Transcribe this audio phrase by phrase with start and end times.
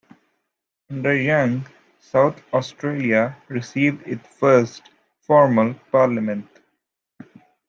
[0.89, 1.67] Under Young,
[1.99, 4.89] South Australia received its first
[5.19, 6.47] formal parliament.